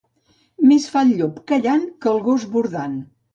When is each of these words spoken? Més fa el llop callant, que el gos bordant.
Més 0.71 0.87
fa 0.93 1.03
el 1.07 1.11
llop 1.19 1.37
callant, 1.51 1.85
que 2.07 2.11
el 2.15 2.19
gos 2.31 2.47
bordant. 2.57 2.99